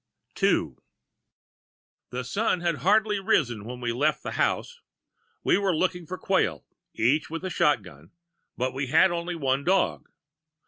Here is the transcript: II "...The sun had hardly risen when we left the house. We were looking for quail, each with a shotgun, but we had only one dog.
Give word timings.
II 0.41 0.77
"...The 2.09 2.23
sun 2.23 2.61
had 2.61 2.77
hardly 2.77 3.19
risen 3.19 3.65
when 3.65 3.79
we 3.79 3.93
left 3.93 4.23
the 4.23 4.31
house. 4.31 4.81
We 5.43 5.59
were 5.59 5.75
looking 5.75 6.07
for 6.07 6.17
quail, 6.17 6.65
each 6.95 7.29
with 7.29 7.45
a 7.45 7.51
shotgun, 7.51 8.09
but 8.57 8.73
we 8.73 8.87
had 8.87 9.11
only 9.11 9.35
one 9.35 9.63
dog. 9.63 10.09